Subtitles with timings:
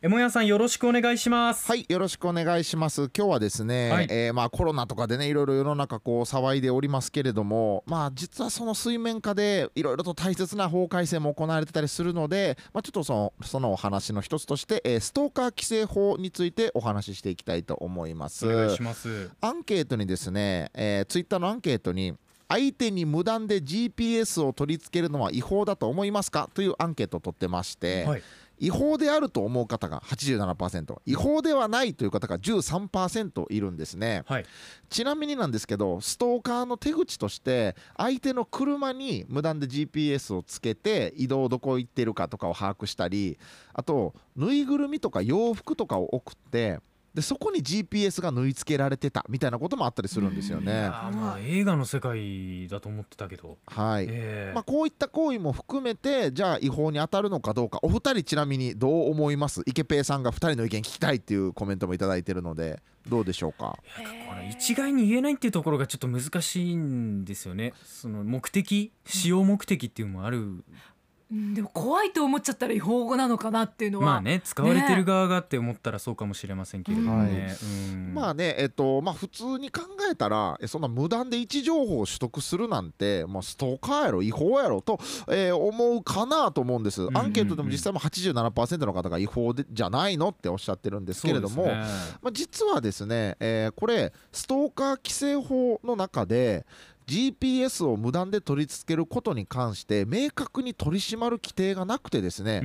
[0.00, 1.66] えもやさんよろしくお願いします。
[1.66, 3.10] はいよろしくお願いします。
[3.12, 18.46] 今日はですね、はい、えー、まあコロナとかでねいろいろ世の中こう騒いでおりますけれどもまあ実はその水面下でいろいろと大切な法改正も行われてたりするのでまあちょっとそのそのお話の一つとして、えー、ストーカー規制法についてお話ししていきたいと思います。
[18.46, 19.32] お願いします。
[19.40, 22.14] アンケートにですね、えー、ツイッターのアンケートに
[22.46, 26.48] 相手に無断で GPS を取り付けるのは違法だと思いますか？
[26.54, 28.22] というアンケートを取ってまして、はい
[28.60, 34.46] 違法であると思う方が87%違法ではないという方が13%いるんですね、はい、
[34.88, 43.38] ちなみになんですけどストーカーの手口として相手の車に無断で GPS をつけて移動どこ行ってるかとかを把握したり
[43.72, 46.80] あとぬいぐるみとか洋服とかを送って
[47.14, 50.88] でそこに GPS が縫い付けられてたみたいなこともあったりするんですよね。
[50.88, 54.06] まあ映画の世界だと思ってたけど、はい。
[54.08, 57.78] えー、まあ、こういった行為も含めてじゃあ違法に当たるのかどうか。
[57.82, 59.62] お二人ちなみにどう思います？
[59.66, 63.78] 池ペイさんが2人の意見聞きたいっていうコメントも頂いてるのでどうでしょうか？
[63.96, 67.72] これ一概に言えないっていうところがちょっと難しいんですよね。
[67.84, 70.64] その目的使用目的っていうのもあるうん、
[71.30, 74.06] でも怖いと思っちゃったら違法語なのかなっていうのは。
[74.06, 77.54] まあね使われてる側がって思ったらそうかもしれませんけれどもね、
[77.92, 91.72] うん、まあねえっとまあ普通に考えたらそんな無断で位置情報を取得するなんて、まあ、ストーカーやろ違法やろと、えー、思うかなと思うんです、アンケートでも実際も87%の方が違法でじゃないのっておっしゃってるんですけれども、ね、
[92.22, 96.64] まあ、実はですね、えー、これストーカー規制法の中で
[97.08, 102.60] GPS を無断で取り付けることに関して明確に取り締まる規定がなくてですね、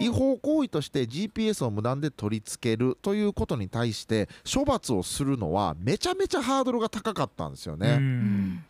[0.00, 7.90] うん、違法行為として GPS を無断で取り付けるということに対して処罰をするのはめちゃめちゃハードルが高かったんですよね。
[7.92, 8.64] うん、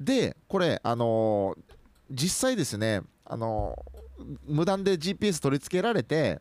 [0.00, 1.74] でこれあのー、
[2.10, 6.40] 実際ですねあのー、無断で GPS 取り付けられて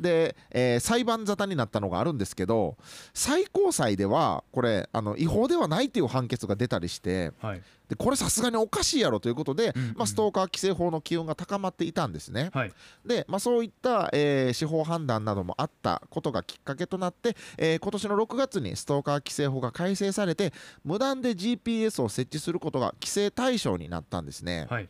[0.00, 2.76] で、えー、裁判沙汰になったのがあるんですけど
[3.14, 12.50] 最高裁ではこれあの違法ではないという判決が出たりして、はい、でこれさすがにおかしいやろということで、うんうん、まあ、ストーカー規制法の機運が高まっていたんですね。
[12.52, 12.72] はい、
[13.04, 20.52] で、まあ、そういった、えー、司法判断などもあったことがきっかけとなって、えー、今年の6月にストーカー規制法が改正されて
[20.84, 24.66] 無断で GPS を設置することが規制対象になったんですね。
[24.68, 24.88] はい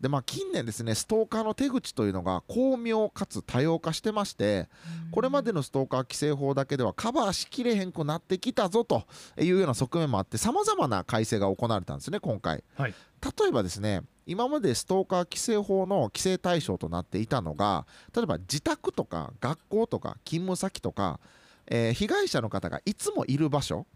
[0.00, 4.68] でまあ、近年ですねストーカーの手口というのが巧妙かつ多様化してまして
[5.10, 9.04] これまでのストーカー規制法だけではカバーしきれへんくなってきたぞと
[9.38, 12.94] いうような側面もあってさまざまな改正が行われたんですね今回、はい、
[13.38, 21.20] 例えばですね今までストーカー規制法の規制対象となっていたのが例えば自宅とか学校とか勤務先とか、
[21.68, 23.86] えー、被害者の方がいつもいる場所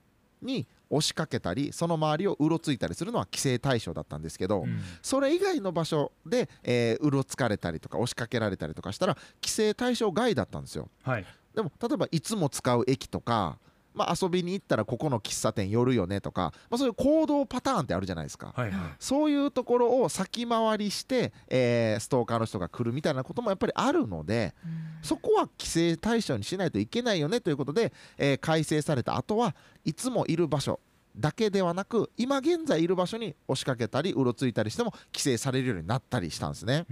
[0.41, 10.89] に押しかけたりその周りをうろついたりするのは規制対象だったんですけど、うん、それ以外の場所で、えー、うろつかれたりとか押しかけられたりとかしたら規制対象外だったんですよ。
[11.03, 13.59] はい、でも例えばいつも使う駅とか
[14.01, 24.55] まあ、遊びに行ったらここの喫茶店寄るよねとか、まあ、そういう行動パターンってあるじゃないですか、はいはい、そういうところを先回りして、えー、ストーカーの人が来るみたいなこともやっぱりあるので、
[25.03, 30.81] そこは規制対象にしないといけないよねということで、えー、改正された後はいつもいる場所
[31.15, 36.87] だけではなく今現在いる場所に押しかけたりうろついたりしても規制されるようになったりしたんですね。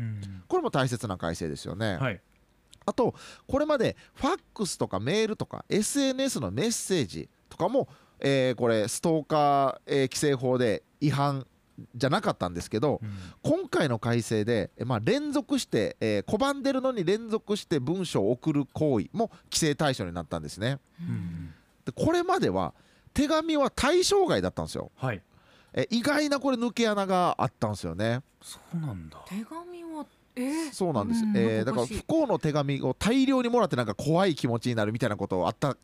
[0.46, 1.96] これも大切な改正ですよね。
[1.96, 2.20] はい
[2.88, 3.14] あと
[3.46, 7.88] これまでファックスとかメールとか SNS のメッセージとかも、
[8.18, 11.46] えー、これストーカー、えー、規制法で違反
[11.94, 13.10] じゃなかったんですけど、うん、
[13.42, 20.78] 今回の改正で、まあ、連続して、えー、拒んでるのに連続して文章を送る行為も規制対象になったんですね。
[21.00, 21.54] うん、
[21.84, 22.74] でこれまでは
[23.14, 24.90] 手紙は対象外だったんですよ。
[24.96, 25.22] はい、
[25.74, 28.22] え意外なこれ抜け穴があったんですよね。
[28.42, 30.06] そうなんだ手紙は
[30.72, 35.76] そうなんです、えー、だから不幸の手紙を大量にもらってなんか怖い気持ちになるみたいなことあった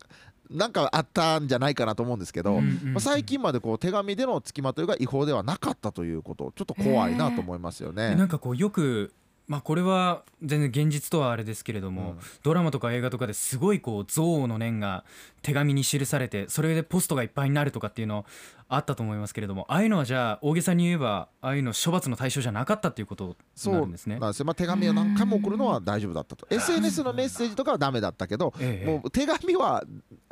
[0.49, 8.15] なんかあったんじゃないかなと思うんですけど、まあ、最近までこう手紙での付きまといが違法ではなかったということちょっと怖いなと思いますよね。
[8.15, 9.11] なんかこうよく
[9.47, 15.03] まあこれは全然現実とはあれですけれども、うん、ドラマとか映画とかですごいこう憎悪の念が
[15.41, 18.25] 手紙に記されてそれでポストがいっぱいになるとかっていうの
[18.67, 24.15] あったと思いますけれどもああいうのはじゃあ大げさに言えばああいうの処罰の対象じゃなかったっていうことになるんですね。
[24.15, 26.47] そうなんですまあ、手紙を何回も送るのは大丈夫だったと。
[26.49, 29.83] SNS のメッセージとかはダメだったけど、ええ、もう手紙は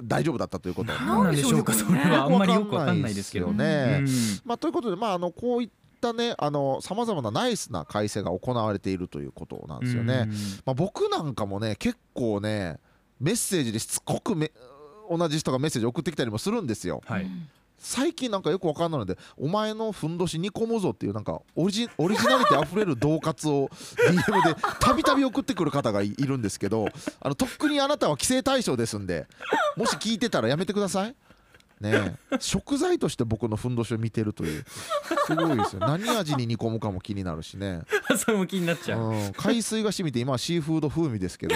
[0.03, 0.93] 大丈夫だったということ。
[0.93, 2.25] なんでしょうかそれは。
[2.25, 3.51] あんまりよくわかんないですけど。
[3.51, 4.03] ね。
[4.45, 6.35] まあ、ということで、まあ、あのこういったったね
[6.81, 10.27] さまざまなナイスな改正が行われているということなんですよね。
[10.65, 12.79] まあ、僕なんかもね結構ね
[13.19, 14.51] メッセージでしつこくめ
[15.09, 17.01] 同じ人がメッセージ送ってきたりもするんですよ。
[17.05, 17.27] はい
[17.83, 26.87] 最近なんかよくわかんないので「お前のふんどし煮込むぞ」っていうなんかオリジオリジナリティあふれる恫喝を DM でたびたび送ってくる方がいいるんですけど
[27.19, 29.27] あのとっくにあなたは規制対象ですんで
[29.75, 31.15] もし聞いてたらやめてください。
[31.79, 32.37] ねえ。
[32.39, 34.65] 食材として僕のふんどしを見てるという。
[35.25, 35.79] すごいですよ。
[35.79, 37.81] 何味に煮込むかも気になるしね、
[38.17, 39.01] それも気になっちゃう。
[39.01, 41.55] うん、海水が染みて今はシーフード風味ですけど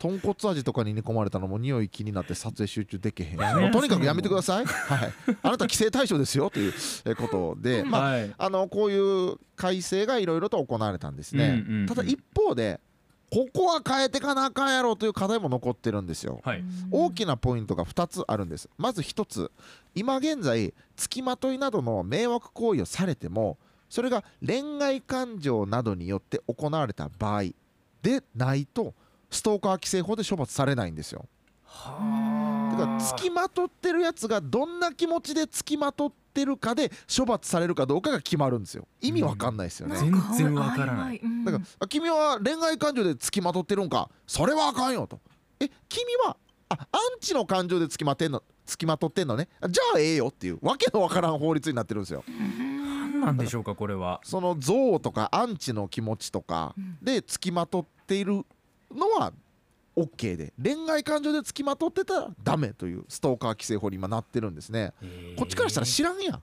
[0.00, 5.12] 豚骨味とかに煮込まれたのも匂い気になって撮影集中できへんとにかくやめてください、はい、
[5.42, 6.72] あなた規制対象ですよという
[7.04, 11.86] えことで、まあ、はいあのこういう改正がいろいろと行われたんですね、うんうんうん。
[11.86, 12.80] ただ一方で
[13.30, 16.64] ここは変えてかなあかんやろという課題も残ってるんですよ、はい。
[16.90, 18.68] 大きなポイントが2つあるんです。
[18.76, 19.50] まず1つ
[19.94, 23.56] 今現在付きまといなどの迷惑行為をされても
[23.88, 27.44] それが恋愛感情などによって行われた場合
[28.02, 28.94] でないと
[29.30, 31.26] ストーカー規制法で処罰されないんですよ。
[31.64, 38.86] だから付きまとってるやつがどんな気持ちで付きまとってるかで処罰されるかどうかが決まるんですよ。
[39.00, 41.20] 意味わかんないですよね、全然わからない。
[41.44, 44.10] だからあ君は恋愛感情で付きまとってるんか。
[44.26, 45.20] それはあかんよと。
[45.60, 46.36] え君は
[46.68, 49.48] あアンチの感情で付きまってんの付きまとってんのね。
[49.60, 52.24] あじゃあええよっていうわけのわからん法律になってるんですよ。
[52.28, 54.20] 何なんでしょうかこれは。
[54.24, 58.44] その憎悪とかアンチの気持ちとかで付きまとっている
[58.90, 59.32] のは
[59.96, 64.92] OK で恋愛感情で付きまとってたらダメというストーカー規制法に今なってるんですね。
[65.36, 66.42] こっちからしたら知らんやん。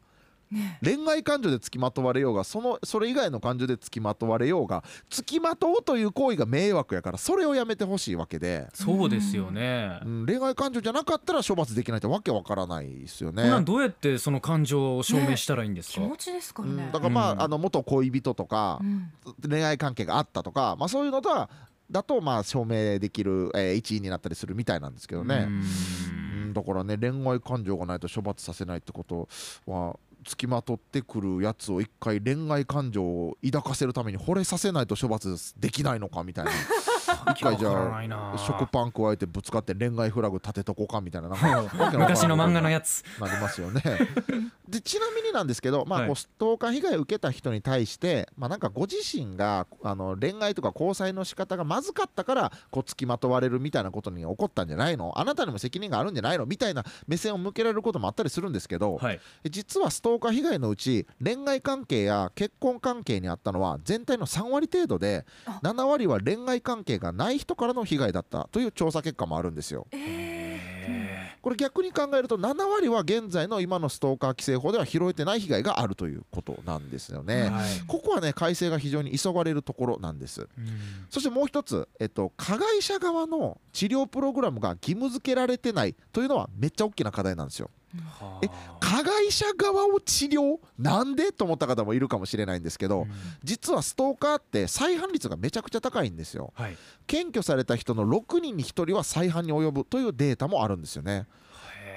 [0.52, 0.80] ね。
[0.84, 10.00] 恋愛感情で付きまとわれようがそのそれ以外の感情で付きまとわれようが付きまとうという行為が迷惑やからそれをやめてほしいわけで、そうですよね。
[10.04, 13.62] うん、恋愛感情じゃなかったら処罰できないってわけわからないですよね。
[13.64, 16.78] どうやってその感情を証明したらいいんですか、気持ちですからうん。
[16.78, 17.42] ねだからまあ,、うん。
[17.42, 19.12] あの元恋人とかう、ん。
[19.50, 21.50] 恋愛関係があったとか、まあ、そういうのとは
[21.90, 25.46] だとまあ証明できる、えー一位になったりするみたいなんですけどね。
[25.48, 29.28] うんうんだからね恋愛感情がないと処罰させないってこと
[29.72, 36.52] は付きまとってくるやつを一回恋愛感情を抱かせるために惚れさせないと処罰できないのかみたいな
[37.32, 41.38] 一回じゃないなあ食パン加えてぶつかって恋愛フラグ立てとこうかみたいななん
[41.68, 41.72] か。
[41.98, 43.04] 昔の漫画のやつ。
[43.20, 43.82] なりますよね。
[44.68, 46.08] でちなみになんですけど、まあはい。
[46.08, 55.14] こうストーカー被害を受けた人に対して、まあ、なんかご自身があの恋愛とか交際の仕方がまずかったからこう付きまとわれるみたいなことに起こったんじゃないの？
[55.18, 56.46] あなたにも責任があるんじゃないの？
[56.46, 59.20] みたいな目線を向けられることもあったりするんですけど、はい。
[59.50, 65.60] 実はストーカー被害のうち恋愛関係や結婚関係にあったのは全体の3割程度であ。
[65.64, 69.88] 7割は恋愛関係がない人からの被害だったという調査結果もあるんですよ。
[69.92, 70.38] へ
[71.42, 77.50] これ逆に考えると7割は現在の今のストーカー規制法では拾えてない被害があるということなんですよーね。
[77.50, 80.42] はいここはね改正が非常に急がれるところなんです。
[80.42, 80.48] うん
[81.10, 87.70] そしてもう一つ、えっと、加害者側の治療プログラムが義務付けられてないというのはめっちゃ大きな課題なんですよ。
[87.96, 88.50] はあえ
[88.80, 90.60] 加害者側を治療？
[90.78, 91.32] なんで？
[91.32, 93.12] と思った方もいるかもしれないんですけど、うん。
[93.44, 96.54] 実はストーカーって再犯率がめちゃくちゃ高いんですよ。
[96.56, 96.78] はい。
[97.08, 101.28] 検挙された人の6人に1人は再犯に及ぶというデータもあるんですよね。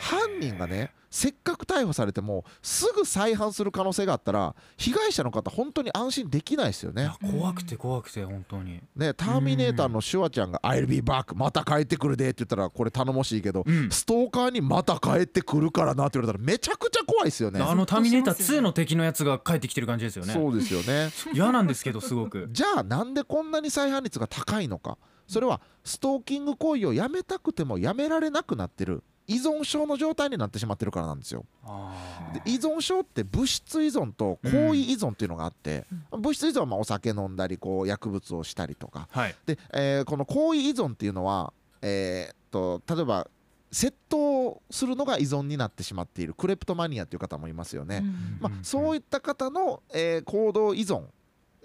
[0.01, 7.03] 犯人がねせっかく逮捕されてもすぐ再犯する可能性があったら被害者の方本当に安心できないですよね。
[7.03, 7.17] いや。
[7.33, 8.81] 怖くて怖くて本当に。
[8.95, 13.91] ねターミネーターのシュワちゃんが「I'll be back また帰ってくるで」って言ったらこれ頼もしいけど、うん。
[13.91, 17.61] ストーカーに「また帰ってくるからな」って言われたらめちゃくちゃ怖いですよね。
[17.61, 18.63] あのターミネーター2ずっとしますよね。
[18.63, 20.33] の敵のやつが帰ってきてる感じですよね。
[20.33, 21.11] そうですよね。
[21.35, 22.49] 嫌なんですけどすごく。
[22.53, 24.97] じゃあなんでこんなに再犯率が高いのか。
[25.27, 31.45] それはストーキング行為をやめたくてもやめられなくなってる依存症の状態になってしまってるからなんですよ。
[31.65, 39.09] あで依存症って物質依存と行為依存っていうのがあって、物質依存はまあお酒飲んだりこう薬物をしたりとか。
[39.13, 39.37] ーはい。
[39.47, 43.29] で、えーこの行為依存っていうのは、えーっと例えば
[43.73, 46.35] 窃盗するのが依存になってしまっている。
[46.35, 48.03] クレプトマニアっていう方もいますよね。
[48.41, 51.05] まあ、そういった方の、えー行動依存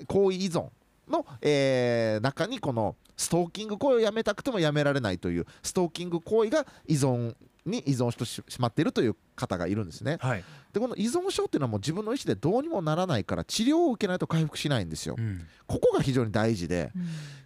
[0.08, 0.68] 行為依存
[1.10, 7.34] の、えー中にこのストーキング行為をやめたくてもやめられないというストーキング行為が依存
[7.66, 10.18] に依存してしまっているという方がいるんですね。
[10.22, 10.44] はい
[10.74, 15.22] でこの依存症っていうのはもう自分の意思でどうにもならないから治療を受けないと回復しないんですよう。
[15.22, 16.92] んここが非常に大事で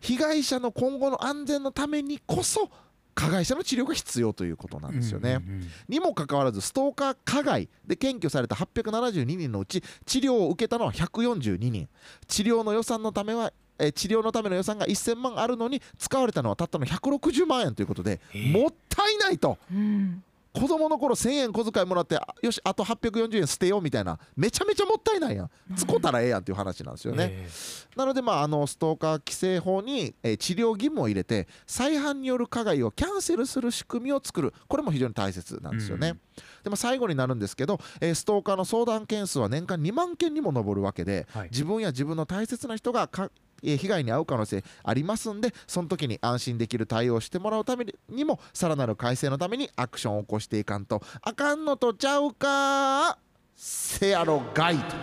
[0.02, 2.70] 被害者の今後の安全のためにこそ
[3.14, 5.44] 加害者の治療が必要ということなんですよね。
[5.46, 11.88] うんうんうんにもかかわらずストーカー加害で検挙された872人のうち治療を受けたのは142人
[12.28, 18.52] 治療の予算のためはえー治療のための予算が1000万あるのに使われたのはたったの160万円ということで、えー。
[18.52, 19.58] もったいないと。
[19.72, 20.24] うん。
[20.52, 25.50] 子供の頃1000円小遣いもらってあよしあと840円捨てようみたいなめちゃめちゃもったいないやん。
[25.76, 27.50] 使ったらええやんっていう話なんですよね、え
[27.96, 34.54] なのでまああのストーカー規制法に、えー治療義務を入れて再犯による加害をキャンセルする仕組みを作る。
[34.68, 36.20] これも非常に大切なんですよね、うん。
[36.64, 41.50] でも最後になるんですけど、えーストーカーの相談件数は年間2万件にも上るわけで、はい。
[41.52, 43.30] 自分や自分の大切な人がか
[43.64, 53.18] え被害に遭う可能性ありますんでその時に安心できる対応をしてもらうためにもさらなる改正のためにアクションを起こしていかんとあかんのとちゃうか？
[53.56, 54.96] せやろがいと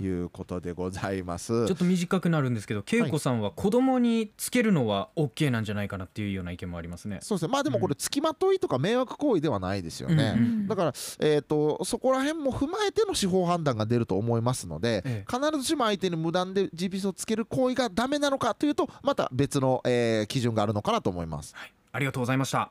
[0.00, 1.66] いうことでございます。
[1.66, 7.18] ちょっと短くなるんですけど恵子さんは子供につけるのは OK なんじゃないかなっていうような意見もありますね。
[7.22, 7.52] そうですね。
[7.52, 15.32] まあでもこれ付きまといとか迷惑行為ではないですよね、うんうんだから、えー、とそこら辺も踏まえての司法判断が出ると思いますので、ええ。
[15.32, 21.54] 必ずしも相手に無断で自筆をつける行為がダメなのかというとまた別の、えー基準があるのかなと思います。
[21.92, 22.70] ありがとうございました